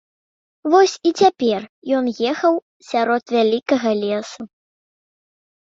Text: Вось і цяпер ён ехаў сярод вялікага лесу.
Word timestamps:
Вось 0.75 0.95
і 1.09 1.11
цяпер 1.23 1.61
ён 1.97 2.05
ехаў 2.31 2.53
сярод 2.89 3.23
вялікага 3.39 3.89
лесу. 4.05 4.41